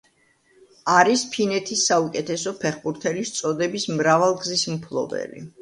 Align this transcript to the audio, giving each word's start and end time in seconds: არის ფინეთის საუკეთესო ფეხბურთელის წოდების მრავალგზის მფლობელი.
არის 0.93 1.25
ფინეთის 1.35 1.83
საუკეთესო 1.91 2.55
ფეხბურთელის 2.65 3.33
წოდების 3.41 3.89
მრავალგზის 4.01 4.69
მფლობელი. 4.75 5.49